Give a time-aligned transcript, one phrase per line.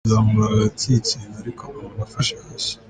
[0.05, 2.73] Kuzamura agatsinsino ariko amano afashe hasi:.